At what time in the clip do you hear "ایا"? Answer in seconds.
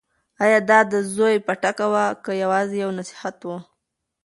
0.43-0.59